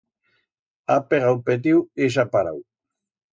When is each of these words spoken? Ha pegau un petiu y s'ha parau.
Ha 0.93 0.95
pegau 1.11 1.35
un 1.37 1.43
petiu 1.51 1.85
y 2.07 2.09
s'ha 2.17 2.27
parau. 2.33 2.59